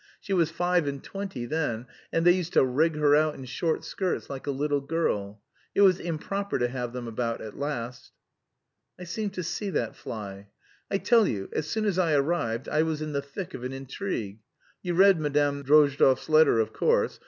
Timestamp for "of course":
16.59-17.19